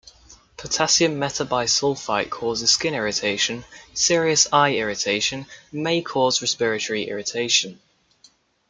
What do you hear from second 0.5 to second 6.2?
Potassium metabisulfite causes skin irritation, serious eye irritation, and may